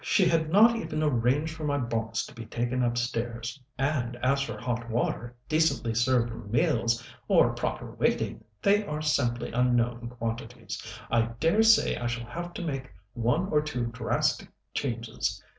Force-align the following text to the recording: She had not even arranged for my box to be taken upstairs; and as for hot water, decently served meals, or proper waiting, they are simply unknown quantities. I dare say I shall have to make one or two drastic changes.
She 0.03 0.27
had 0.27 0.49
not 0.49 0.75
even 0.77 1.03
arranged 1.03 1.55
for 1.55 1.63
my 1.63 1.77
box 1.77 2.25
to 2.25 2.33
be 2.33 2.47
taken 2.47 2.81
upstairs; 2.81 3.61
and 3.77 4.15
as 4.23 4.41
for 4.41 4.59
hot 4.59 4.89
water, 4.89 5.35
decently 5.47 5.93
served 5.93 6.49
meals, 6.51 7.07
or 7.27 7.53
proper 7.53 7.91
waiting, 7.91 8.43
they 8.63 8.83
are 8.83 9.03
simply 9.03 9.51
unknown 9.51 10.09
quantities. 10.17 10.81
I 11.11 11.29
dare 11.39 11.61
say 11.61 11.97
I 11.97 12.07
shall 12.07 12.25
have 12.25 12.51
to 12.55 12.63
make 12.65 12.89
one 13.13 13.49
or 13.49 13.61
two 13.61 13.91
drastic 13.93 14.47
changes. 14.73 15.43